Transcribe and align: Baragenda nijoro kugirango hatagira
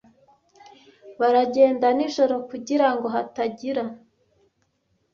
Baragenda 1.19 1.87
nijoro 1.97 2.35
kugirango 2.49 3.07
hatagira 3.15 3.83